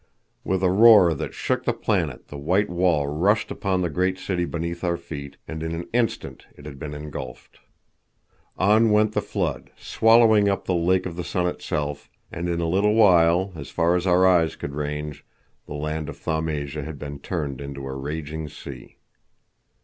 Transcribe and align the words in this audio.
With 0.43 0.63
a 0.63 0.71
roar 0.71 1.13
that 1.13 1.35
shook 1.35 1.63
the 1.65 1.73
planet 1.73 2.29
the 2.29 2.37
white 2.39 2.71
wall 2.71 3.05
rushed 3.05 3.51
upon 3.51 3.81
the 3.81 3.89
great 3.91 4.17
city 4.17 4.45
beneath 4.45 4.83
our 4.83 4.97
feet, 4.97 5.37
and 5.47 5.61
in 5.61 5.75
an 5.75 5.87
instant 5.93 6.47
it 6.55 6.65
had 6.65 6.79
been 6.79 6.95
engulfed. 6.95 7.59
On 8.57 8.89
went 8.89 9.11
the 9.11 9.21
flood, 9.21 9.69
swallowing 9.77 10.49
up 10.49 10.65
the 10.65 10.73
Lake 10.73 11.05
of 11.05 11.17
the 11.17 11.23
Sun 11.23 11.45
itself, 11.45 12.09
and 12.31 12.49
in 12.49 12.59
a 12.59 12.67
little 12.67 12.95
while, 12.95 13.51
as 13.55 13.69
far 13.69 13.95
as 13.95 14.07
our 14.07 14.25
eyes 14.25 14.55
could 14.55 14.73
range, 14.73 15.23
the 15.67 15.75
land 15.75 16.09
of 16.09 16.17
Thaumasia 16.17 16.81
had 16.81 16.97
been 16.97 17.19
turned 17.19 17.61
into 17.61 17.85
a 17.85 17.93
raging 17.93 18.49
sea. 18.49 18.97